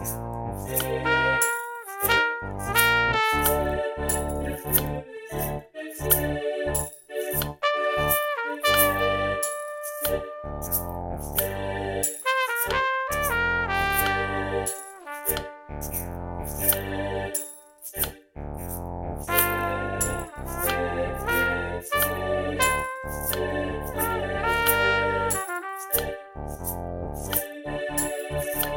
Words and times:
Access. 0.00 0.33